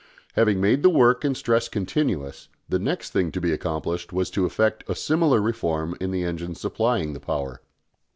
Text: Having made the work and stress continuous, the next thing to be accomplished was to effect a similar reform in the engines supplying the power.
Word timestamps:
Having 0.33 0.59
made 0.61 0.81
the 0.81 0.89
work 0.89 1.23
and 1.23 1.37
stress 1.37 1.69
continuous, 1.69 2.47
the 2.67 2.79
next 2.79 3.11
thing 3.11 3.31
to 3.33 3.39
be 3.39 3.51
accomplished 3.51 4.11
was 4.11 4.31
to 4.31 4.45
effect 4.47 4.83
a 4.87 4.95
similar 4.95 5.39
reform 5.39 5.95
in 6.01 6.09
the 6.09 6.23
engines 6.23 6.59
supplying 6.59 7.13
the 7.13 7.19
power. 7.19 7.61